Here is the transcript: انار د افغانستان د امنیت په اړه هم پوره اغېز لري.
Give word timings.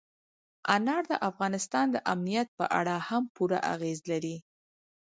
انار 0.75 1.03
د 1.11 1.13
افغانستان 1.29 1.85
د 1.91 1.97
امنیت 2.13 2.47
په 2.57 2.65
اړه 2.79 2.95
هم 3.07 3.23
پوره 3.35 3.59
اغېز 3.73 3.99
لري. 4.11 4.37